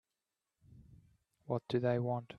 [1.45, 2.29] What do they want?